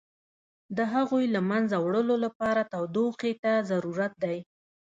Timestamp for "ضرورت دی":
3.69-4.37